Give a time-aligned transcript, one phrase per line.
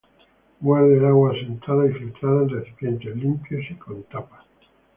[0.61, 4.43] Guarde el agua asentada y filtrada en recipientes limpios y con tapa.